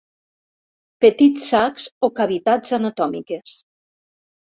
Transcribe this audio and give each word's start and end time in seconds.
Petits 1.05 1.45
sacs 1.53 1.87
o 2.09 2.11
cavitats 2.23 2.77
anatòmiques. 2.83 3.59